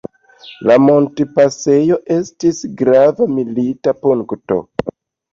[0.67, 4.59] La montpasejo estis grava milita punkto.